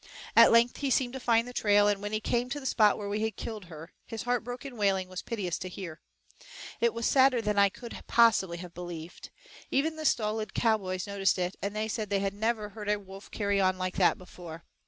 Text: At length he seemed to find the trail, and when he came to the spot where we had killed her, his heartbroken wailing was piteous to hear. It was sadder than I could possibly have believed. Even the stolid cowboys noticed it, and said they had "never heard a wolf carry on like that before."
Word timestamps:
At 0.35 0.51
length 0.51 0.77
he 0.77 0.89
seemed 0.89 1.13
to 1.13 1.19
find 1.19 1.47
the 1.47 1.53
trail, 1.53 1.87
and 1.87 2.01
when 2.01 2.11
he 2.11 2.19
came 2.19 2.49
to 2.49 2.59
the 2.59 2.65
spot 2.65 2.97
where 2.97 3.07
we 3.07 3.21
had 3.21 3.35
killed 3.35 3.65
her, 3.65 3.91
his 4.07 4.23
heartbroken 4.23 4.75
wailing 4.75 5.07
was 5.09 5.21
piteous 5.21 5.59
to 5.59 5.69
hear. 5.69 6.01
It 6.79 6.91
was 6.95 7.05
sadder 7.05 7.39
than 7.39 7.59
I 7.59 7.69
could 7.69 8.01
possibly 8.07 8.57
have 8.57 8.73
believed. 8.73 9.29
Even 9.69 9.97
the 9.97 10.05
stolid 10.05 10.55
cowboys 10.55 11.05
noticed 11.05 11.37
it, 11.37 11.55
and 11.61 11.77
said 11.91 12.09
they 12.09 12.19
had 12.19 12.33
"never 12.33 12.69
heard 12.69 12.89
a 12.89 12.97
wolf 12.99 13.29
carry 13.29 13.61
on 13.61 13.77
like 13.77 13.97
that 13.97 14.17
before." 14.17 14.63